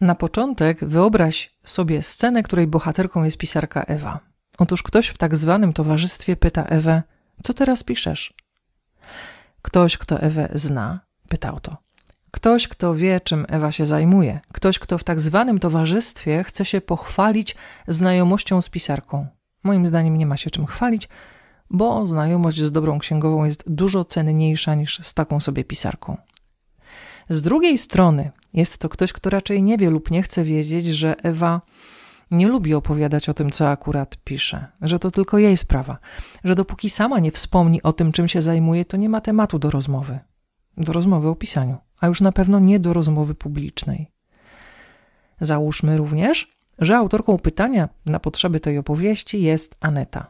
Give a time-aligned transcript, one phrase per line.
[0.00, 4.20] Na początek wyobraź sobie scenę, której bohaterką jest pisarka Ewa.
[4.58, 7.02] Otóż ktoś w tak zwanym towarzystwie pyta Ewę,
[7.42, 8.34] co teraz piszesz?
[9.62, 11.76] Ktoś, kto Ewę zna, pyta o to.
[12.30, 14.40] Ktoś, kto wie, czym Ewa się zajmuje.
[14.52, 17.56] Ktoś, kto w tak zwanym towarzystwie chce się pochwalić
[17.88, 19.26] znajomością z pisarką.
[19.62, 21.08] Moim zdaniem nie ma się czym chwalić,
[21.70, 26.16] bo znajomość z dobrą księgową jest dużo cenniejsza niż z taką sobie pisarką.
[27.28, 31.16] Z drugiej strony jest to ktoś, kto raczej nie wie lub nie chce wiedzieć, że
[31.22, 31.60] Ewa
[32.30, 35.98] nie lubi opowiadać o tym, co akurat pisze, że to tylko jej sprawa,
[36.44, 39.70] że dopóki sama nie wspomni o tym, czym się zajmuje, to nie ma tematu do
[39.70, 40.18] rozmowy.
[40.76, 44.10] Do rozmowy o pisaniu, a już na pewno nie do rozmowy publicznej.
[45.40, 50.26] Załóżmy również, że autorką pytania na potrzeby tej opowieści jest Aneta.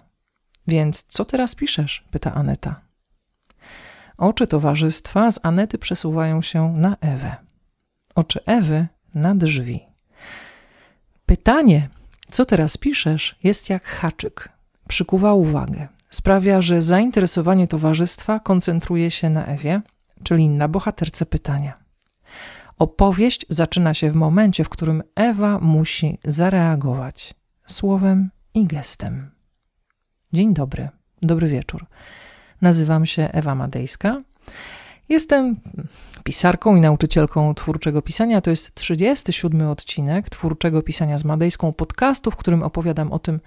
[0.66, 2.04] Więc co teraz piszesz?
[2.10, 2.87] pyta Aneta.
[4.18, 7.36] Oczy towarzystwa z Anety przesuwają się na Ewę.
[8.14, 9.80] Oczy Ewy na drzwi.
[11.26, 11.88] Pytanie,
[12.30, 14.48] co teraz piszesz, jest jak haczyk.
[14.88, 15.88] Przykuwa uwagę.
[16.10, 19.80] Sprawia, że zainteresowanie towarzystwa koncentruje się na Ewie,
[20.22, 21.78] czyli na bohaterce pytania.
[22.78, 27.34] Opowieść zaczyna się w momencie, w którym Ewa musi zareagować
[27.66, 29.30] słowem i gestem.
[30.32, 30.88] Dzień dobry,
[31.22, 31.86] dobry wieczór.
[32.60, 34.22] Nazywam się Ewa Madejska.
[35.08, 35.56] Jestem
[36.24, 38.40] pisarką i nauczycielką twórczego pisania.
[38.40, 43.40] To jest 37 odcinek twórczego pisania z Madejską podcastu, w którym opowiadam o tym,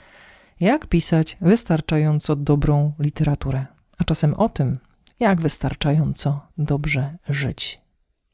[0.60, 3.66] jak pisać wystarczająco dobrą literaturę,
[3.98, 4.78] a czasem o tym,
[5.20, 7.82] jak wystarczająco dobrze żyć.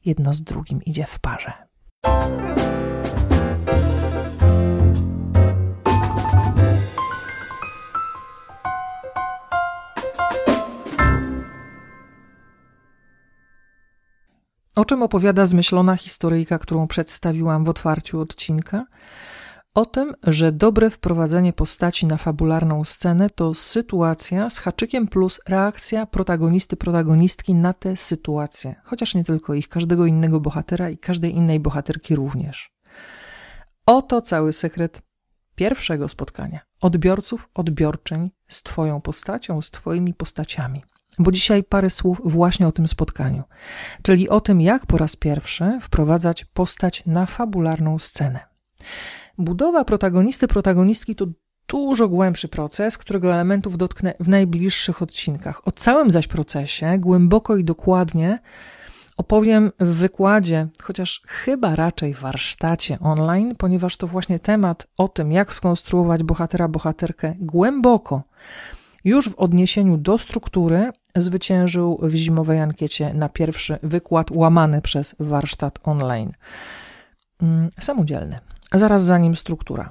[0.04, 1.52] Jedno z drugim idzie w parze.
[14.78, 18.86] O czym opowiada zmyślona historyjka, którą przedstawiłam w otwarciu odcinka?
[19.74, 26.06] O tym, że dobre wprowadzenie postaci na fabularną scenę to sytuacja z haczykiem plus reakcja
[26.06, 28.74] protagonisty, protagonistki na tę sytuację.
[28.84, 32.72] Chociaż nie tylko ich, każdego innego bohatera i każdej innej bohaterki również.
[33.86, 35.02] Oto cały sekret
[35.54, 36.60] pierwszego spotkania.
[36.80, 40.82] Odbiorców, odbiorczyń z Twoją postacią, z Twoimi postaciami
[41.18, 43.42] bo dzisiaj parę słów właśnie o tym spotkaniu,
[44.02, 48.40] czyli o tym, jak po raz pierwszy wprowadzać postać na fabularną scenę.
[49.38, 51.26] Budowa protagonisty, protagonistki to
[51.68, 55.68] dużo głębszy proces, którego elementów dotknę w najbliższych odcinkach.
[55.68, 58.38] O całym zaś procesie głęboko i dokładnie
[59.16, 65.52] opowiem w wykładzie, chociaż chyba raczej warsztacie online, ponieważ to właśnie temat o tym, jak
[65.52, 68.22] skonstruować bohatera, bohaterkę głęboko,
[69.04, 70.90] już w odniesieniu do struktury
[71.22, 76.32] zwyciężył w zimowej ankiecie na pierwszy wykład łamany przez warsztat online.
[77.42, 78.38] Mm, samodzielny.
[78.74, 79.90] Zaraz za nim struktura.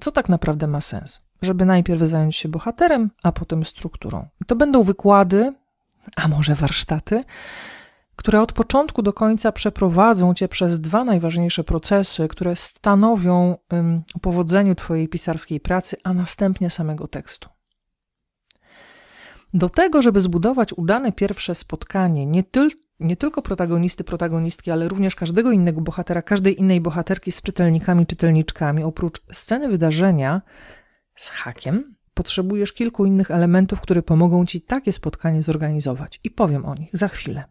[0.00, 1.20] Co tak naprawdę ma sens?
[1.42, 4.26] Żeby najpierw zająć się bohaterem, a potem strukturą.
[4.46, 5.52] To będą wykłady,
[6.16, 7.24] a może warsztaty,
[8.16, 14.74] które od początku do końca przeprowadzą cię przez dwa najważniejsze procesy, które stanowią um, powodzeniu
[14.74, 17.48] twojej pisarskiej pracy, a następnie samego tekstu.
[19.56, 25.14] Do tego, żeby zbudować udane pierwsze spotkanie, nie, tyl, nie tylko protagonisty, protagonistki, ale również
[25.14, 30.42] każdego innego bohatera, każdej innej bohaterki z czytelnikami, czytelniczkami, oprócz sceny wydarzenia
[31.14, 36.20] z hakiem, potrzebujesz kilku innych elementów, które pomogą ci takie spotkanie zorganizować.
[36.24, 37.44] I powiem o nich za chwilę.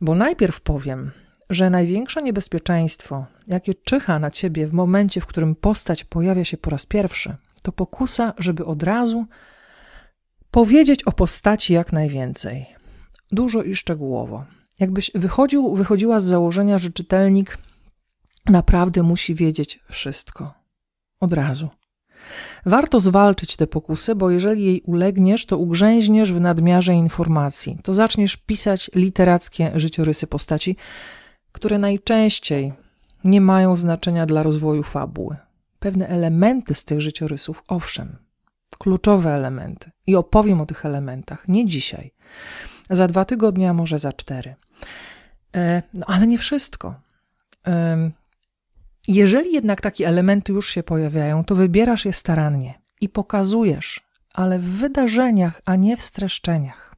[0.00, 1.10] Bo najpierw powiem,
[1.50, 6.70] że największe niebezpieczeństwo, jakie czyha na ciebie w momencie, w którym postać pojawia się po
[6.70, 9.26] raz pierwszy, to pokusa, żeby od razu
[10.54, 12.66] Powiedzieć o postaci jak najwięcej.
[13.32, 14.44] Dużo i szczegółowo.
[14.80, 17.58] Jakbyś wychodził, wychodziła z założenia, że czytelnik
[18.46, 20.54] naprawdę musi wiedzieć wszystko.
[21.20, 21.68] Od razu.
[22.66, 27.78] Warto zwalczyć te pokusy, bo jeżeli jej ulegniesz, to ugrzęźniesz w nadmiarze informacji.
[27.82, 30.76] To zaczniesz pisać literackie życiorysy postaci,
[31.52, 32.72] które najczęściej
[33.24, 35.36] nie mają znaczenia dla rozwoju fabuły.
[35.78, 38.23] Pewne elementy z tych życiorysów, owszem,
[38.76, 41.48] kluczowe elementy i opowiem o tych elementach.
[41.48, 42.12] Nie dzisiaj.
[42.90, 44.54] Za dwa tygodnie, a może za cztery.
[45.56, 46.94] E, no ale nie wszystko.
[49.08, 54.00] Jeżeli jednak takie elementy już się pojawiają, to wybierasz je starannie i pokazujesz,
[54.34, 56.96] ale w wydarzeniach, a nie w streszczeniach.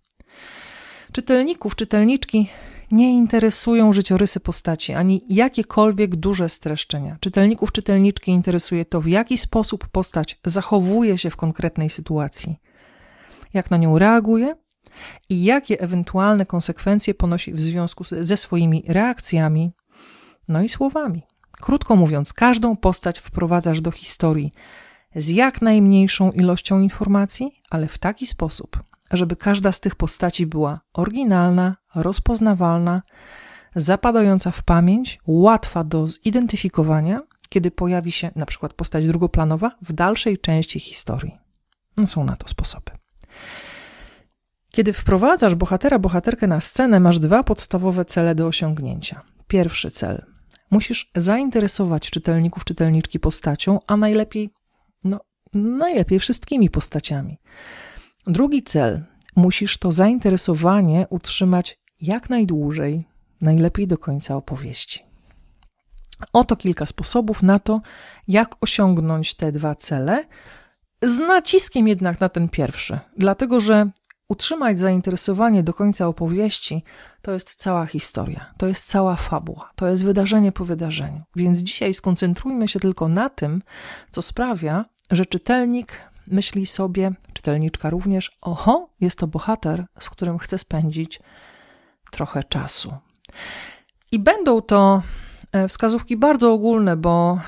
[1.13, 2.51] Czytelników, czytelniczki
[2.91, 7.17] nie interesują życiorysy postaci, ani jakiekolwiek duże streszczenia.
[7.21, 12.57] Czytelników, czytelniczki interesuje to, w jaki sposób postać zachowuje się w konkretnej sytuacji,
[13.55, 14.55] jak na nią reaguje
[15.29, 19.73] i jakie ewentualne konsekwencje ponosi w związku ze swoimi reakcjami,
[20.49, 21.23] no i słowami.
[21.61, 24.53] Krótko mówiąc, każdą postać wprowadzasz do historii
[25.15, 30.81] z jak najmniejszą ilością informacji, ale w taki sposób, żeby każda z tych postaci była
[30.93, 33.03] oryginalna, rozpoznawalna,
[33.75, 40.39] zapadająca w pamięć, łatwa do zidentyfikowania, kiedy pojawi się na przykład postać drugoplanowa w dalszej
[40.39, 41.39] części historii.
[42.07, 42.91] Są na to sposoby.
[44.71, 49.23] Kiedy wprowadzasz bohatera, bohaterkę na scenę, masz dwa podstawowe cele do osiągnięcia.
[49.47, 50.25] Pierwszy cel.
[50.71, 54.51] Musisz zainteresować czytelników, czytelniczki postacią, a najlepiej,
[55.05, 55.21] no,
[55.55, 57.39] najlepiej wszystkimi postaciami.
[58.27, 59.05] Drugi cel.
[59.37, 63.05] Musisz to zainteresowanie utrzymać jak najdłużej,
[63.41, 65.01] najlepiej do końca opowieści.
[66.33, 67.81] Oto kilka sposobów na to,
[68.29, 70.25] jak osiągnąć te dwa cele,
[71.03, 73.91] z naciskiem jednak na ten pierwszy, dlatego że
[74.29, 76.83] utrzymać zainteresowanie do końca opowieści
[77.23, 81.23] to jest cała historia, to jest cała fabuła, to jest wydarzenie po wydarzeniu.
[81.37, 83.63] Więc dzisiaj skoncentrujmy się tylko na tym,
[84.11, 90.59] co sprawia, że czytelnik myśli sobie, czytelniczka również, oho, jest to bohater, z którym chcę
[90.59, 91.21] spędzić
[92.11, 92.95] trochę czasu.
[94.13, 95.03] I będą to
[95.53, 97.39] e, wskazówki bardzo ogólne, bo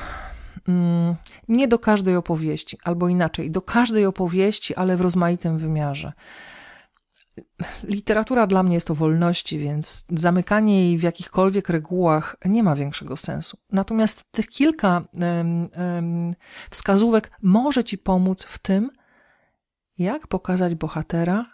[0.69, 1.15] mm,
[1.49, 6.13] nie do każdej opowieści, albo inaczej, do każdej opowieści, ale w rozmaitym wymiarze.
[7.83, 13.17] Literatura dla mnie jest to wolności, więc zamykanie jej w jakichkolwiek regułach nie ma większego
[13.17, 13.59] sensu.
[13.73, 15.05] Natomiast tych kilka
[16.71, 18.91] wskazówek może ci pomóc w tym,
[19.99, 21.47] jak pokazać bohatera,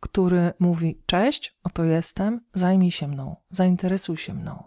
[0.00, 4.62] który mówi: Cześć, oto jestem, zajmij się mną, zainteresuj się mną.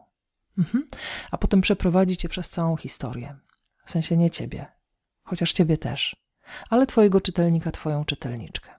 [0.58, 0.88] Mhm.
[1.32, 3.36] A potem przeprowadzi cię przez całą historię.
[3.86, 4.66] W sensie nie ciebie,
[5.24, 6.16] chociaż ciebie też,
[6.70, 8.72] ale twojego czytelnika, twoją czytelniczkę.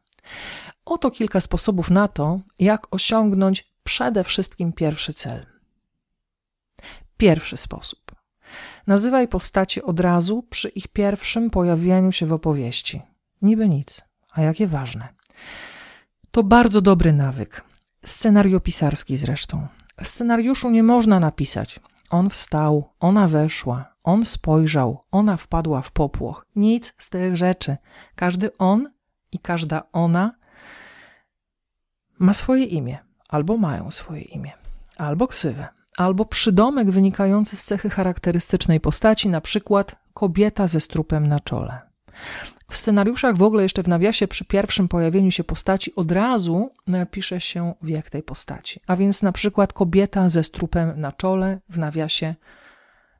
[0.88, 5.46] Oto kilka sposobów na to, jak osiągnąć przede wszystkim pierwszy cel.
[7.16, 8.14] Pierwszy sposób.
[8.86, 13.02] Nazywaj postacie od razu przy ich pierwszym pojawieniu się w opowieści.
[13.42, 15.08] Niby nic, a jakie ważne.
[16.30, 17.64] To bardzo dobry nawyk.
[18.04, 19.68] Scenariopisarski zresztą.
[20.02, 21.80] W scenariuszu nie można napisać:
[22.10, 26.46] On wstał, ona weszła, on spojrzał, ona wpadła w popłoch.
[26.56, 27.76] Nic z tych rzeczy.
[28.14, 28.90] Każdy on
[29.32, 30.38] i każda ona
[32.18, 32.98] ma swoje imię,
[33.28, 34.52] albo mają swoje imię,
[34.96, 41.40] albo ksywę, albo przydomek wynikający z cechy charakterystycznej postaci, na przykład kobieta ze strupem na
[41.40, 41.80] czole.
[42.70, 47.06] W scenariuszach w ogóle jeszcze w nawiasie przy pierwszym pojawieniu się postaci od razu e,
[47.06, 48.80] pisze się wiek tej postaci.
[48.86, 52.34] A więc na przykład kobieta ze strupem na czole w nawiasie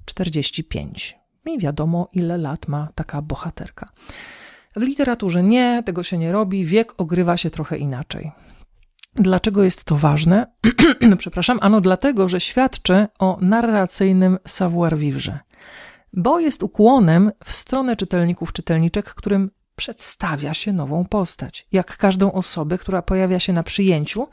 [0.05, 1.19] 45.
[1.47, 3.93] I wiadomo, ile lat ma taka bohaterka.
[4.77, 8.33] W literaturze nie, tego się nie robi, wiek ogrywa się trochę inaczej.
[9.19, 10.47] Dlaczego jest to ważne?
[11.11, 15.39] no, przepraszam, ano dlatego, że świadczy o narracyjnym savoir-vivre,
[16.13, 22.79] bo jest ukłonem w stronę czytelników, czytelniczek, którym przedstawia się nową postać, jak każdą osobę,
[22.79, 24.29] która pojawia się na przyjęciu,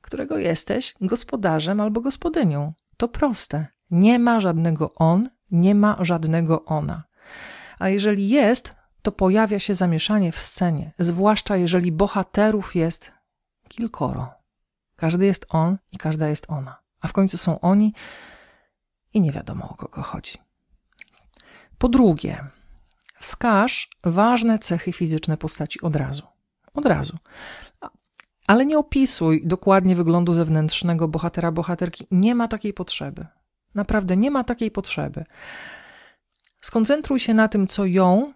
[0.00, 2.72] którego jesteś gospodarzem albo gospodynią.
[2.96, 3.66] To proste.
[3.90, 7.02] Nie ma żadnego on, nie ma żadnego ona.
[7.78, 13.19] A jeżeli jest, to pojawia się zamieszanie w scenie, zwłaszcza jeżeli bohaterów jest
[13.70, 14.34] kilkoro.
[14.96, 17.94] Każdy jest on i każda jest ona, a w końcu są oni
[19.14, 20.38] i nie wiadomo o kogo chodzi.
[21.78, 22.44] Po drugie,
[23.18, 26.22] wskaż ważne cechy fizyczne postaci od razu.
[26.74, 27.18] Od razu.
[28.46, 32.06] Ale nie opisuj dokładnie wyglądu zewnętrznego bohatera, bohaterki.
[32.10, 33.26] Nie ma takiej potrzeby.
[33.74, 35.24] Naprawdę nie ma takiej potrzeby.
[36.60, 38.32] Skoncentruj się na tym, co ją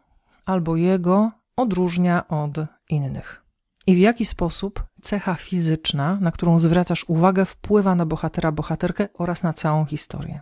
[0.47, 2.57] albo jego odróżnia od
[2.89, 3.44] innych.
[3.87, 9.43] I w jaki sposób cecha fizyczna, na którą zwracasz uwagę, wpływa na bohatera, bohaterkę oraz
[9.43, 10.41] na całą historię.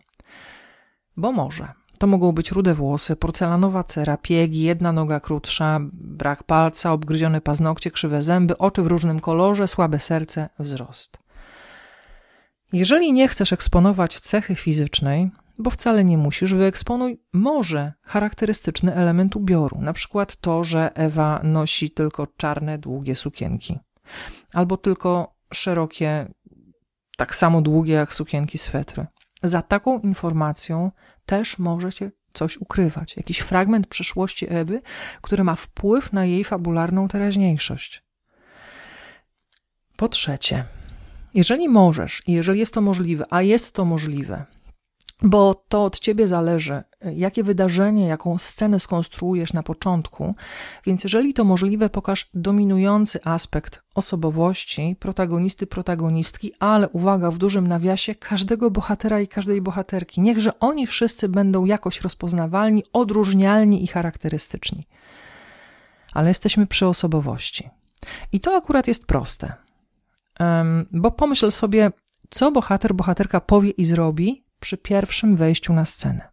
[1.16, 1.72] Bo może.
[1.98, 7.90] To mogą być rude włosy, porcelanowa cera, piegi, jedna noga krótsza, brak palca, obgryzione paznokcie,
[7.90, 11.18] krzywe zęby, oczy w różnym kolorze, słabe serce, wzrost.
[12.72, 15.30] Jeżeli nie chcesz eksponować cechy fizycznej,
[15.62, 21.90] bo wcale nie musisz, wyeksponuj może charakterystyczny element ubioru, na przykład to, że Ewa nosi
[21.90, 23.78] tylko czarne, długie sukienki,
[24.52, 26.26] albo tylko szerokie,
[27.16, 29.06] tak samo długie jak sukienki swetry.
[29.42, 30.90] Za taką informacją
[31.26, 34.82] też może się coś ukrywać, jakiś fragment przeszłości Ewy,
[35.20, 38.02] który ma wpływ na jej fabularną teraźniejszość.
[39.96, 40.64] Po trzecie,
[41.34, 44.44] jeżeli możesz i jeżeli jest to możliwe, a jest to możliwe,
[45.22, 46.82] bo to od ciebie zależy,
[47.14, 50.34] jakie wydarzenie, jaką scenę skonstruujesz na początku.
[50.86, 58.14] Więc jeżeli to możliwe, pokaż dominujący aspekt osobowości protagonisty, protagonistki, ale uwaga, w dużym nawiasie
[58.14, 60.20] każdego bohatera i każdej bohaterki.
[60.20, 64.88] Niechże oni wszyscy będą jakoś rozpoznawalni, odróżnialni i charakterystyczni.
[66.12, 67.70] Ale jesteśmy przy osobowości.
[68.32, 69.52] I to akurat jest proste.
[70.90, 71.92] Bo pomyśl sobie,
[72.30, 76.28] co bohater, bohaterka powie i zrobi przy pierwszym wejściu na scenę.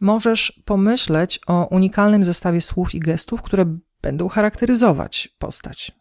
[0.00, 3.64] Możesz pomyśleć o unikalnym zestawie słów i gestów, które
[4.02, 5.92] będą charakteryzować postać.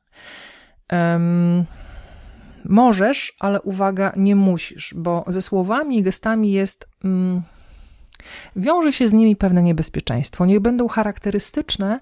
[0.91, 1.65] Um,
[2.65, 6.87] możesz, ale uwaga, nie musisz, bo ze słowami i gestami jest.
[7.03, 7.41] Um,
[8.55, 10.45] wiąże się z nimi pewne niebezpieczeństwo.
[10.45, 11.99] Niech będą charakterystyczne,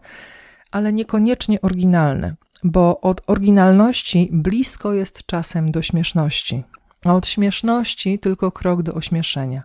[0.72, 6.64] ale niekoniecznie oryginalne, bo od oryginalności blisko jest czasem do śmieszności
[7.06, 9.63] a od śmieszności tylko krok do ośmieszenia.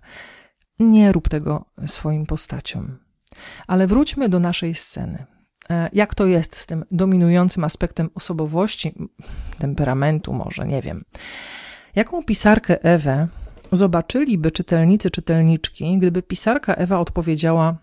[0.79, 2.99] Nie rób tego swoim postaciom.
[3.67, 5.25] Ale wróćmy do naszej sceny.
[5.71, 8.95] E, jak to jest z tym dominującym aspektem osobowości,
[9.59, 11.05] temperamentu, może, nie wiem.
[11.95, 13.29] Jaką pisarkę Ewę
[13.73, 17.77] zobaczyliby czytelnicy, czytelniczki, gdyby pisarka Ewa odpowiedziała,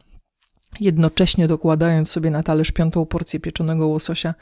[0.79, 4.33] jednocześnie dokładając sobie na talerz piątą porcję pieczonego łososia: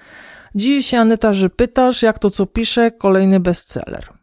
[0.55, 4.18] Dziś, Aneta, że pytasz, jak to co pisze, kolejny bestseller.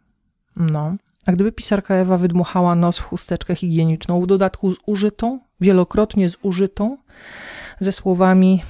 [0.56, 0.96] No.
[1.26, 6.96] A gdyby pisarka Ewa wydmuchała nos w chusteczkę higieniczną, w dodatku zużytą, wielokrotnie zużytą,
[7.80, 8.62] ze słowami: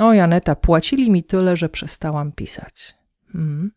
[0.00, 2.94] O, Janeta, płacili mi tyle, że przestałam pisać.
[3.32, 3.70] Hmm.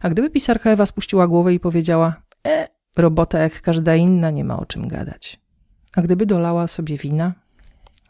[0.00, 4.58] A gdyby pisarka Ewa spuściła głowę i powiedziała: E, robota jak każda inna, nie ma
[4.58, 5.40] o czym gadać.
[5.96, 7.32] A gdyby dolała sobie wina,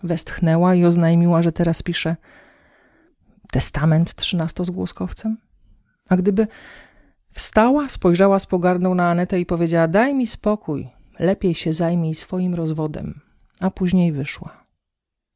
[0.03, 2.17] westchnęła i oznajmiła, że teraz pisze
[3.53, 5.37] testament trzynastozgłoskowcem?
[6.09, 6.47] A gdyby
[7.33, 12.55] Wstała, spojrzała z pogardą na Anetę i powiedziała: Daj mi spokój, lepiej się zajmij swoim
[12.55, 13.21] rozwodem.
[13.61, 14.67] A później wyszła.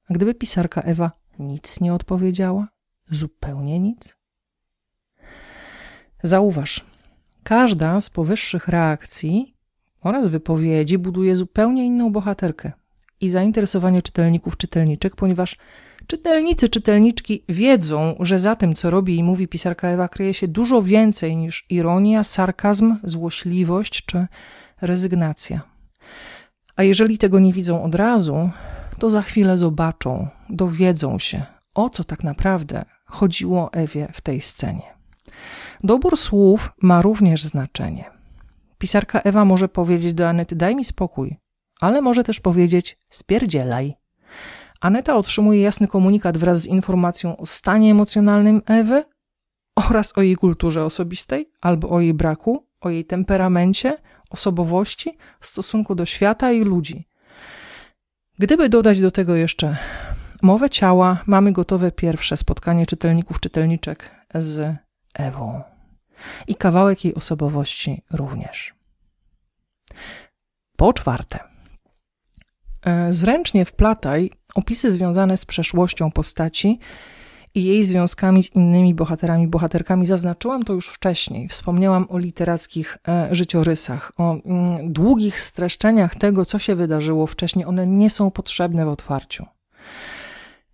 [0.08, 2.68] A gdyby pisarka Ewa nic nie odpowiedziała,
[3.10, 4.16] zupełnie nic?
[6.22, 6.84] Zauważ,
[7.42, 9.56] każda z powyższych reakcji
[10.00, 12.72] oraz wypowiedzi buduje zupełnie inną bohaterkę
[13.20, 15.56] i zainteresowanie czytelników, czytelniczek, ponieważ
[16.06, 20.82] Czytelnicy, czytelniczki wiedzą, że za tym, co robi i mówi pisarka Ewa, kryje się dużo
[20.82, 24.26] więcej niż ironia, sarkazm, złośliwość czy
[24.80, 25.60] rezygnacja.
[26.76, 28.50] A jeżeli tego nie widzą od razu,
[28.98, 31.42] to za chwilę zobaczą, dowiedzą się,
[31.74, 34.94] o co tak naprawdę chodziło Ewie w tej scenie.
[35.84, 38.04] Dobór słów ma również znaczenie.
[38.78, 41.36] Pisarka Ewa może powiedzieć do Anety: Daj mi spokój,
[41.80, 43.94] ale może też powiedzieć: Spierdzielaj.
[44.80, 49.04] Aneta otrzymuje jasny komunikat wraz z informacją o stanie emocjonalnym Ewy
[49.88, 53.96] oraz o jej kulturze osobistej albo o jej braku, o jej temperamencie,
[54.30, 57.08] osobowości, stosunku do świata i ludzi.
[58.38, 59.76] Gdyby dodać do tego jeszcze
[60.42, 64.76] mowę ciała, mamy gotowe pierwsze spotkanie czytelników, czytelniczek z
[65.14, 65.62] Ewą.
[66.46, 68.74] I kawałek jej osobowości również.
[70.76, 71.38] Po czwarte,
[73.10, 76.78] zręcznie wplataj opisy związane z przeszłością postaci
[77.54, 80.06] i jej związkami z innymi bohaterami, bohaterkami.
[80.06, 81.48] Zaznaczyłam to już wcześniej.
[81.48, 87.64] Wspomniałam o literackich e, życiorysach, o mm, długich streszczeniach tego, co się wydarzyło wcześniej.
[87.64, 89.46] One nie są potrzebne w otwarciu.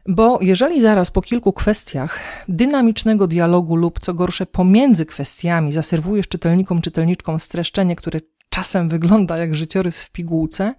[0.08, 6.82] Bo jeżeli zaraz po kilku kwestiach dynamicznego dialogu lub co gorsze pomiędzy kwestiami zaserwujesz czytelnikom,
[6.82, 10.74] czytelniczkom streszczenie, które czasem wygląda jak życiorys w pigułce,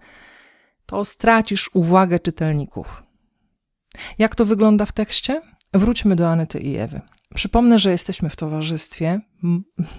[0.91, 3.03] to stracisz uwagę czytelników.
[4.17, 5.41] Jak to wygląda w tekście?
[5.73, 7.01] Wróćmy do Anety i Ewy.
[7.35, 9.19] Przypomnę, że jesteśmy w towarzystwie,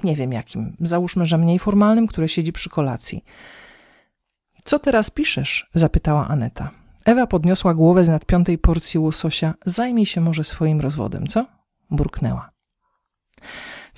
[0.04, 3.25] nie wiem jakim, załóżmy, że mniej formalnym, które siedzi przy kolacji.
[4.64, 5.70] Co teraz piszesz?
[5.75, 6.70] zapytała Aneta.
[7.04, 9.54] Ewa podniosła głowę z nadpiątej porcji łososia.
[9.64, 11.46] Zajmij się może swoim rozwodem, co?
[11.90, 12.51] Burknęła.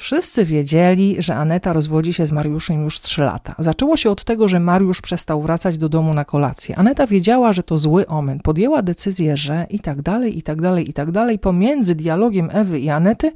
[0.05, 3.55] Wszyscy wiedzieli, że Aneta rozwodzi się z Mariuszem już trzy lata.
[3.59, 6.77] Zaczęło się od tego, że Mariusz przestał wracać do domu na kolację.
[6.77, 8.41] Aneta wiedziała, że to zły omen.
[8.41, 11.39] Podjęła decyzję, że i tak dalej, i tak dalej, i tak dalej.
[11.39, 13.33] Pomiędzy dialogiem Ewy i Anety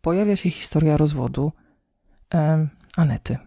[0.00, 1.52] pojawia się historia rozwodu
[2.30, 3.38] em, Anety.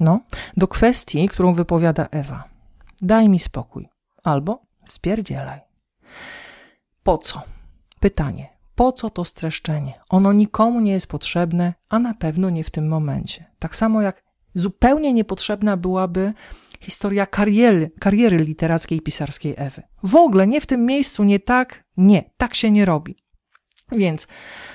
[0.00, 0.20] No,
[0.56, 2.44] do kwestii, którą wypowiada Ewa.
[3.02, 3.88] Daj mi spokój.
[4.24, 5.60] Albo spierdzielaj.
[7.02, 7.42] Po co?
[8.00, 10.00] Pytanie po co to streszczenie?
[10.08, 13.44] Ono nikomu nie jest potrzebne, a na pewno nie w tym momencie.
[13.58, 14.22] Tak samo jak
[14.54, 16.32] zupełnie niepotrzebna byłaby
[16.80, 19.82] historia kariery, kariery literackiej i pisarskiej Ewy.
[20.02, 23.16] W ogóle nie w tym miejscu, nie tak, nie, tak się nie robi.
[23.92, 24.28] Więc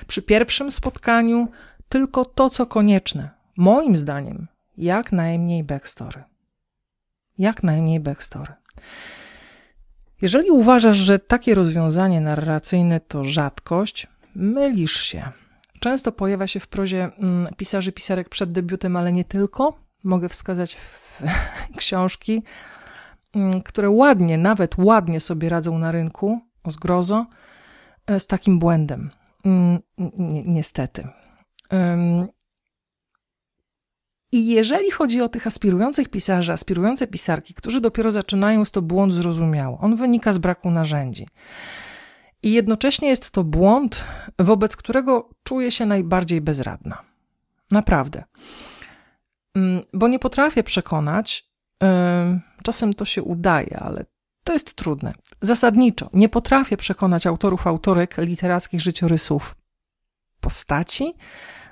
[0.06, 1.48] przy pierwszym spotkaniu
[1.88, 3.30] tylko to, co konieczne.
[3.56, 6.24] Moim zdaniem, jak najmniej backstory.
[7.38, 8.52] Jak najmniej backstory.
[10.22, 15.28] Jeżeli uważasz, że takie rozwiązanie narracyjne to rzadkość, mylisz się.
[15.80, 19.78] Często pojawia się w prozie mm, pisarzy, pisarek przed debiutem, ale nie tylko.
[20.04, 20.76] Mogę wskazać
[21.76, 22.42] książki,
[23.34, 27.26] mm, które ładnie, nawet ładnie sobie radzą na rynku, o zgrozo,
[28.06, 29.10] e, z takim błędem.
[29.44, 29.78] Mm,
[30.46, 31.08] niestety.
[34.32, 39.12] I jeżeli chodzi o tych aspirujących pisarzy, aspirujące pisarki, którzy dopiero zaczynają, jest to błąd
[39.12, 39.76] zrozumiały.
[39.80, 41.28] On wynika z braku narzędzi.
[42.42, 44.04] I jednocześnie jest to błąd,
[44.38, 47.02] wobec którego czuję się najbardziej bezradna.
[47.70, 48.24] Naprawdę.
[49.54, 51.50] Mm, bo nie potrafię przekonać,
[52.62, 54.04] czasem to się udaje, ale
[54.44, 55.12] to jest trudne.
[55.40, 59.56] Zasadniczo nie potrafię przekonać autorów, autorek literackich życiorysów
[60.40, 61.14] postaci,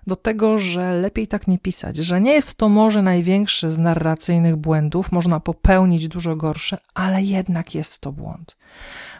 [0.06, 4.56] do tego, że lepiej tak nie pisać, że nie jest to może największy z narracyjnych
[4.56, 8.56] błędów, można popełnić dużo gorsze, ale jednak jest to błąd.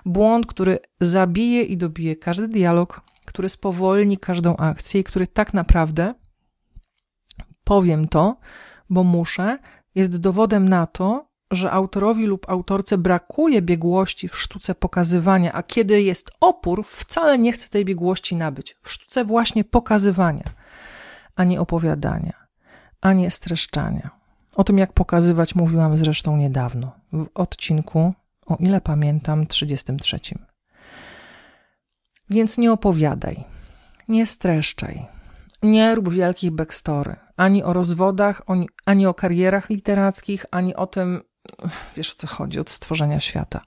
[0.05, 6.15] Błąd, który zabije i dobije każdy dialog, który spowolni każdą akcję i który tak naprawdę,
[7.65, 8.37] powiem to,
[8.91, 9.59] bo muszę,
[9.95, 16.03] jest dowodem na to, że autorowi lub autorce brakuje biegłości w sztuce pokazywania, a kiedy
[16.03, 18.77] jest opór, wcale nie chce tej biegłości nabyć.
[18.83, 20.64] W sztuce właśnie pokazywania
[21.37, 22.33] ani opowiadania,
[23.01, 24.11] ani streszczania.
[24.57, 28.15] O tym, jak pokazywać, mówiłam zresztą niedawno, w odcinku,
[28.47, 30.21] o ile pamiętam, 33.
[32.31, 33.45] Więc nie opowiadaj,
[34.09, 35.07] nie streszczaj,
[35.63, 38.43] nie rób wielkich backstory, ani o rozwodach,
[38.87, 41.23] ani o karierach literackich, ani o tym,
[41.97, 43.61] wiesz o co chodzi, od stworzenia świata.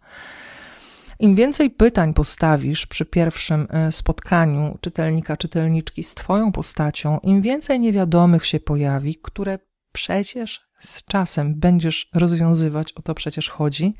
[1.20, 7.80] Im więcej pytań postawisz przy pierwszym e, spotkaniu czytelnika, czytelniczki z Twoją postacią, im więcej
[7.80, 9.60] niewiadomych się pojawi, które
[9.92, 13.94] przecież z czasem będziesz rozwiązywać, o to przecież chodzi.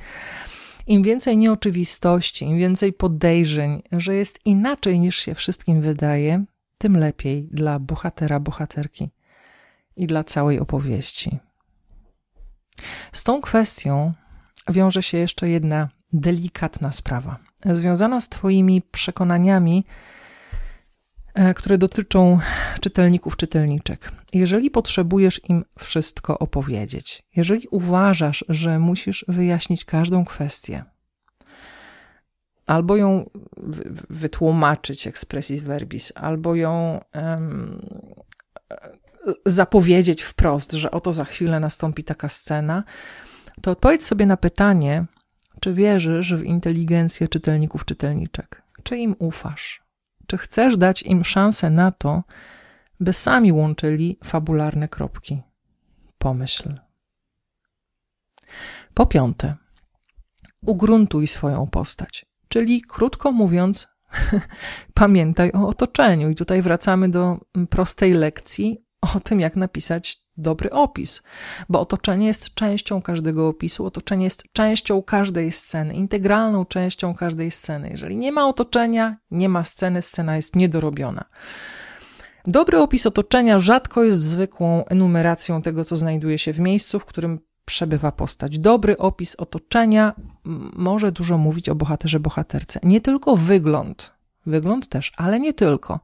[0.88, 6.46] Im więcej nieoczywistości, im więcej podejrzeń, że jest inaczej niż się wszystkim wydaje,
[6.78, 9.10] tym lepiej dla bohatera, bohaterki
[9.96, 11.40] i dla całej opowieści.
[13.12, 14.14] Z tą kwestią
[14.70, 19.86] wiąże się jeszcze jedna delikatna sprawa, związana z Twoimi przekonaniami,
[21.34, 22.40] e, które dotyczą
[22.82, 24.12] czytelników, czytelniczek.
[24.34, 30.84] Jeżeli potrzebujesz im wszystko opowiedzieć, jeżeli uważasz, że musisz wyjaśnić każdą kwestię,
[32.66, 33.30] albo ją
[34.10, 37.82] wytłumaczyć expressis verbis, albo ją um,
[39.46, 42.84] zapowiedzieć wprost, że oto za chwilę nastąpi taka scena,
[43.62, 45.06] to odpowiedz sobie na pytanie,
[45.60, 48.62] czy wierzysz w inteligencję czytelników, czytelniczek?
[48.84, 49.84] Czy im ufasz?
[50.28, 52.24] Czy chcesz dać im szansę na to,
[53.00, 55.42] by sami łączyli fabularne kropki?
[56.18, 56.80] Pomyśl.
[58.94, 59.56] Po piąte,
[60.62, 62.26] ugruntuj swoją postać.
[62.48, 63.88] Czyli, krótko mówiąc,
[64.94, 66.30] pamiętaj o otoczeniu.
[66.30, 67.40] I tutaj wracamy do
[67.70, 71.24] prostej lekcji o tym, jak napisać dobry opis,
[71.70, 77.90] bo otoczenie jest częścią każdego opisu, otoczenie jest częścią każdej sceny, integralną częścią każdej sceny.
[77.90, 81.26] Jeżeli nie ma otoczenia, nie ma sceny, scena jest niedorobiona.
[82.46, 87.40] Dobry opis otoczenia rzadko jest zwykłą enumeracją tego, co znajduje się w miejscu, w którym
[87.66, 88.60] przebywa postać.
[88.60, 90.14] Dobry opis otoczenia
[90.74, 92.80] może dużo mówić o bohaterze, bohaterce.
[92.84, 94.14] Nie tylko wygląd,
[94.46, 96.00] wygląd też, ale nie tylko.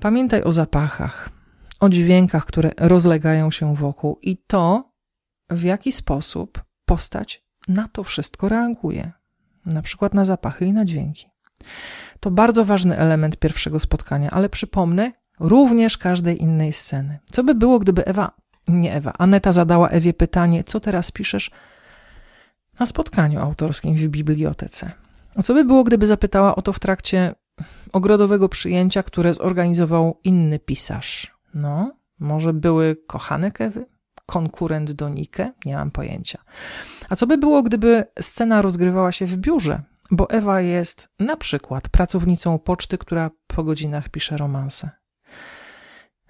[0.00, 1.30] Pamiętaj o zapachach,
[1.84, 4.92] o dźwiękach, które rozlegają się wokół i to,
[5.50, 9.12] w jaki sposób postać na to wszystko reaguje,
[9.66, 11.26] na przykład na zapachy i na dźwięki.
[12.20, 17.18] To bardzo ważny element pierwszego spotkania, ale przypomnę, również każdej innej sceny.
[17.32, 18.30] Co by było, gdyby Ewa,
[18.68, 21.50] nie Ewa, Aneta zadała Ewie pytanie, co teraz piszesz
[22.78, 24.90] na spotkaniu autorskim w bibliotece?
[25.36, 27.34] A co by było, gdyby zapytała o to w trakcie
[27.92, 31.33] ogrodowego przyjęcia, które zorganizował inny pisarz?
[31.54, 33.86] No, może były kochanek Ewy?
[34.26, 35.52] Konkurent do Nike?
[35.64, 36.38] Nie mam pojęcia.
[37.08, 39.82] A co by było, gdyby scena rozgrywała się w biurze?
[40.10, 44.90] Bo Ewa jest na przykład pracownicą poczty, która po godzinach pisze romanse.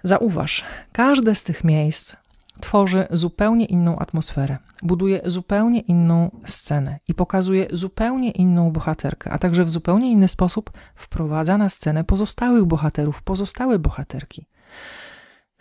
[0.03, 2.15] Zauważ, każde z tych miejsc
[2.61, 9.63] tworzy zupełnie inną atmosferę, buduje zupełnie inną scenę i pokazuje zupełnie inną bohaterkę, a także
[9.63, 14.47] w zupełnie inny sposób wprowadza na scenę pozostałych bohaterów, pozostałe bohaterki.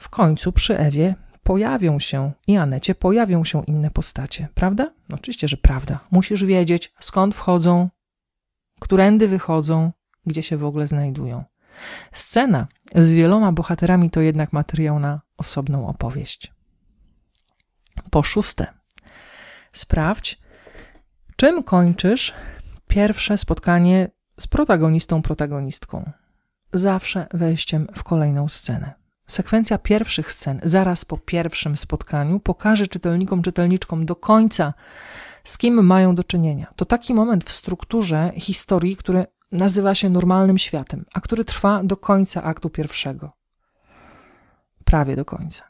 [0.04, 4.90] W końcu przy Ewie pojawią się i Anecie pojawią się inne postacie, prawda?
[5.08, 5.98] No oczywiście, że prawda.
[6.10, 7.88] Musisz wiedzieć, skąd wchodzą,
[8.80, 9.92] którędy wychodzą,
[10.26, 11.44] gdzie się w ogóle znajdują.
[12.12, 16.52] Scena z wieloma bohaterami to jednak materiał na osobną opowieść.
[18.10, 18.66] Po szóste,
[19.72, 20.40] Sprawdź,
[21.36, 22.34] czym kończysz
[22.88, 26.12] pierwsze spotkanie z protagonistą, protagonistką.
[26.72, 29.03] Zawsze wejściem w kolejną scenę.
[29.26, 34.74] Sekwencja pierwszych scen, zaraz po pierwszym spotkaniu, pokaże czytelnikom, czytelniczkom do końca,
[35.44, 36.66] z kim mają do czynienia.
[36.76, 41.96] To taki moment w strukturze historii, który nazywa się normalnym światem, a który trwa do
[41.96, 43.32] końca aktu pierwszego.
[44.84, 45.64] Prawie do końca.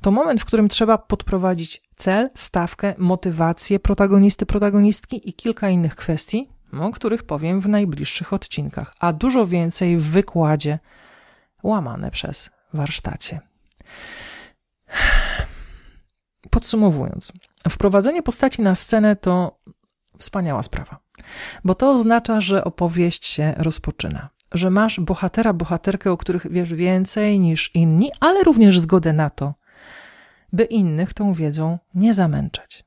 [0.00, 6.48] To moment, w którym trzeba podprowadzić cel, stawkę, motywację protagonisty, protagonistki i kilka innych kwestii,
[6.80, 10.78] o których powiem w najbliższych odcinkach, a dużo więcej w wykładzie
[11.62, 13.40] łamane przez warsztacie.
[16.50, 17.32] Podsumowując,
[17.68, 19.58] wprowadzenie postaci na scenę to
[20.18, 21.00] wspaniała sprawa,
[21.64, 27.40] bo to oznacza, że opowieść się rozpoczyna, że masz bohatera, bohaterkę, o których wiesz więcej
[27.40, 29.54] niż inni, ale również zgodę na to,
[30.52, 32.84] by innych tą wiedzą nie zamęczać.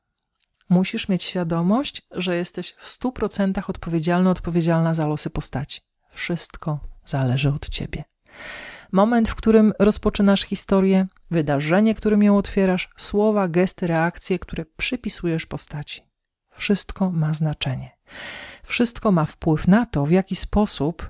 [0.70, 5.82] Musisz mieć świadomość, że jesteś w stu procentach odpowiedzialny, odpowiedzialna za losy postaci.
[6.12, 8.04] Wszystko zależy od ciebie.
[8.96, 16.02] Moment, w którym rozpoczynasz historię, wydarzenie, którym ją otwierasz, słowa, gesty, reakcje, które przypisujesz postaci.
[16.52, 17.92] Wszystko ma znaczenie.
[18.64, 21.10] Wszystko ma wpływ na to, w jaki sposób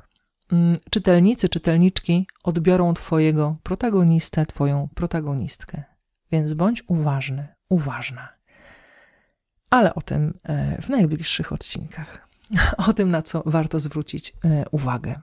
[0.52, 5.84] mm, czytelnicy, czytelniczki odbiorą Twojego protagonistę, Twoją protagonistkę.
[6.32, 8.30] Więc bądź uważny, uważna.
[9.70, 12.28] Ale o tym e, w najbliższych odcinkach.
[12.88, 15.20] O tym, na co warto zwrócić e, uwagę.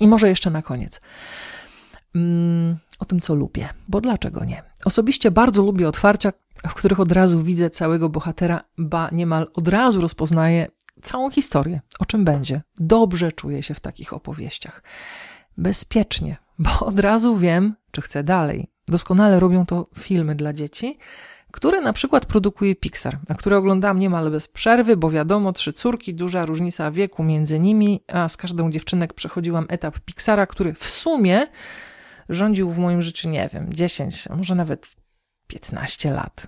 [0.00, 1.00] I może jeszcze na koniec.
[2.18, 4.62] Mm, o tym, co lubię, bo dlaczego nie?
[4.84, 6.32] Osobiście bardzo lubię otwarcia,
[6.68, 10.66] w których od razu widzę całego bohatera, ba niemal od razu rozpoznaję
[11.02, 12.62] całą historię, o czym będzie.
[12.76, 14.82] Dobrze czuję się w takich opowieściach.
[15.56, 18.70] Bezpiecznie, bo od razu wiem, czy chcę dalej.
[18.88, 20.98] Doskonale robią to filmy dla dzieci,
[21.52, 26.14] które na przykład produkuje Pixar, a które oglądam niemal bez przerwy, bo wiadomo, trzy córki,
[26.14, 31.46] duża różnica wieku między nimi, a z każdą dziewczynek przechodziłam etap Pixara, który w sumie
[32.28, 34.96] rządził w moim życiu, nie wiem, 10, a może nawet
[35.46, 36.46] 15 lat.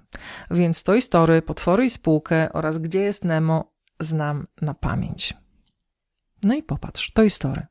[0.51, 5.35] Więc Toy Story, Potwory i Spółkę oraz Gdzie jest Nemo znam na pamięć.
[6.45, 7.67] No i popatrz, Toy Story.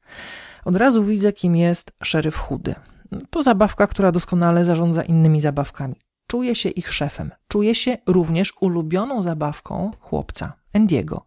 [0.66, 2.76] Od razu widzę, kim jest szeryf chudy.
[3.30, 5.96] To zabawka, która doskonale zarządza innymi zabawkami.
[6.28, 7.32] Czuje się ich szefem.
[7.48, 11.26] Czuje się również ulubioną zabawką chłopca, Endiego.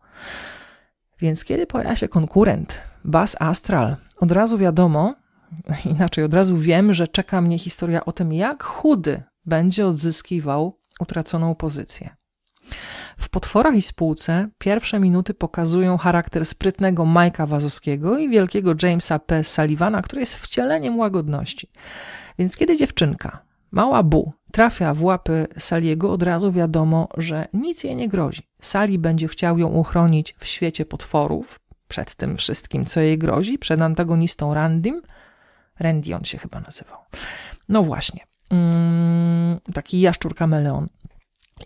[1.20, 5.14] Więc kiedy pojawia się konkurent, Bas Astral, od razu wiadomo,
[5.84, 11.54] inaczej od razu wiem, że czeka mnie historia o tym, jak chudy będzie odzyskiwał utraconą
[11.54, 12.16] pozycję.
[13.18, 19.44] W Potworach i Spółce pierwsze minuty pokazują charakter sprytnego Majka Wazowskiego i wielkiego Jamesa P.
[19.44, 21.70] Sullivana, który jest wcieleniem łagodności.
[22.38, 27.96] Więc kiedy dziewczynka, mała Bu, trafia w łapy Saliego, od razu wiadomo, że nic jej
[27.96, 28.42] nie grozi.
[28.60, 33.80] Sali będzie chciał ją uchronić w świecie potworów, przed tym wszystkim, co jej grozi, przed
[33.80, 35.02] antagonistą Randym.
[35.80, 36.98] Randy on się chyba nazywał.
[37.68, 38.26] No właśnie.
[38.50, 40.88] Mm, taki jaszczur kameleon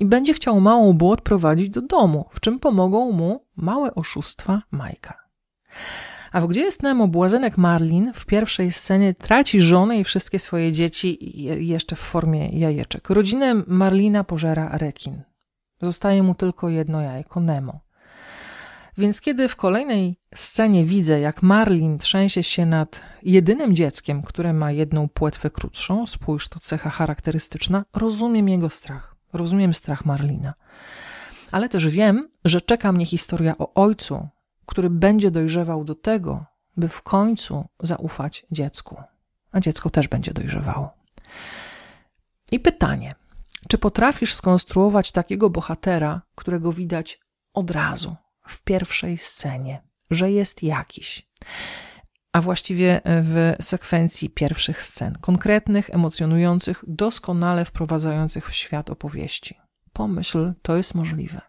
[0.00, 5.18] i będzie chciał małą błot prowadzić do domu, w czym pomogą mu małe oszustwa Majka.
[6.32, 10.72] A w Gdzie jest Nemo, błazenek Marlin w pierwszej scenie traci żonę i wszystkie swoje
[10.72, 11.18] dzieci
[11.66, 13.10] jeszcze w formie jajeczek.
[13.10, 15.22] Rodzinę Marlina pożera rekin.
[15.82, 17.80] Zostaje mu tylko jedno jajko, Nemo.
[18.98, 24.72] Więc kiedy w kolejnej scenie widzę, jak Marlin trzęsie się nad jedynym dzieckiem, które ma
[24.72, 29.16] jedną płetwę krótszą, spójrz, to cecha charakterystyczna, rozumiem jego strach.
[29.32, 30.54] Rozumiem strach Marlina.
[31.52, 34.28] Ale też wiem, że czeka mnie historia o ojcu,
[34.66, 36.44] który będzie dojrzewał do tego,
[36.76, 38.96] by w końcu zaufać dziecku.
[39.52, 40.90] A dziecko też będzie dojrzewało.
[42.52, 43.14] I pytanie:
[43.68, 47.20] czy potrafisz skonstruować takiego bohatera, którego widać
[47.54, 48.16] od razu,
[48.48, 51.26] w pierwszej scenie, że jest jakiś?
[52.36, 59.58] a właściwie w sekwencji pierwszych scen, konkretnych, emocjonujących, doskonale wprowadzających w świat opowieści.
[59.92, 61.40] Pomyśl, to jest możliwe.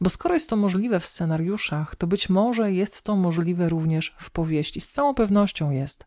[0.00, 4.30] Bo skoro jest to możliwe w scenariuszach, to być może jest to możliwe również w
[4.30, 4.80] powieści.
[4.80, 6.06] Z całą pewnością jest.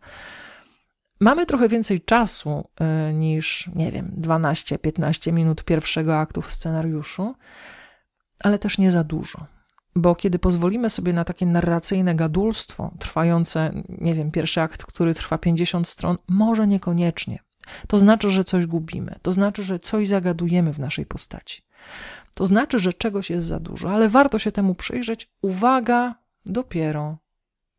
[1.19, 2.69] Mamy trochę więcej czasu
[3.09, 7.35] y, niż, nie wiem, 12-15 minut pierwszego aktu w scenariuszu,
[8.43, 9.56] ale też nie za dużo.
[9.97, 15.37] Bo kiedy pozwolimy sobie na takie narracyjne gadulstwo, trwające, nie wiem, pierwszy akt, który trwa
[15.37, 17.39] 50 stron, może niekoniecznie.
[17.87, 21.61] To znaczy, że coś gubimy, to znaczy, że coś zagadujemy w naszej postaci.
[22.33, 25.29] To znaczy, że czegoś jest za dużo, ale warto się temu przyjrzeć.
[25.41, 27.17] Uwaga, dopiero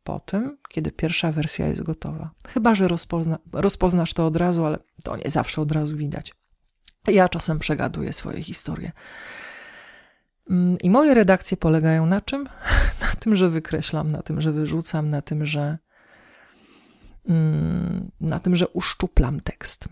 [0.03, 2.29] po tym, kiedy pierwsza wersja jest gotowa.
[2.47, 6.33] Chyba, że rozpozna, rozpoznasz to od razu, ale to nie zawsze od razu widać.
[7.07, 8.91] Ja czasem przegaduję swoje historie.
[10.49, 12.43] Mm, I moje redakcje polegają na czym?
[13.01, 15.77] Na tym, że wykreślam, na tym, że wyrzucam, na tym, że
[17.29, 19.89] mm, na tym, że uszczuplam tekst.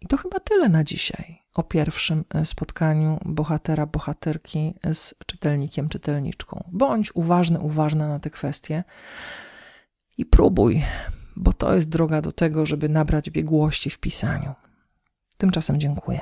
[0.00, 6.64] I to chyba tyle na dzisiaj o pierwszym e, spotkaniu bohatera, bohaterki z czytelnikiem, czytelniczką.
[6.72, 8.84] Bądź uważny, uważna na te kwestie
[10.18, 10.82] i próbuj,
[11.36, 14.54] bo to jest droga do tego, żeby nabrać biegłości w pisaniu.
[15.38, 16.20] Tymczasem dziękuję.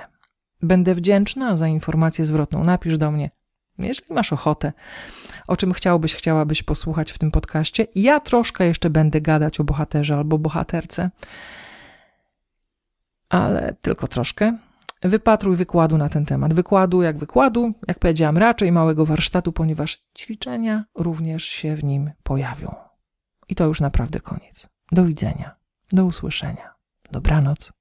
[0.63, 2.65] Będę wdzięczna za informację zwrotną.
[2.65, 3.31] Napisz do mnie,
[3.79, 4.73] jeśli masz ochotę,
[5.47, 7.87] o czym chciałbyś, chciałabyś posłuchać w tym podcaście.
[7.95, 11.11] Ja troszkę jeszcze będę gadać o bohaterze albo bohaterce,
[13.29, 14.59] ale tylko troszkę.
[15.03, 16.55] Wypatruj wykładu na ten temat.
[16.55, 22.75] Wykładu jak wykładu, jak powiedziałam, raczej małego warsztatu, ponieważ ćwiczenia również się w nim pojawią.
[23.49, 24.69] I to już naprawdę koniec.
[24.93, 25.55] Do widzenia.
[25.93, 26.75] Do usłyszenia.
[27.13, 27.73] Dobranoc.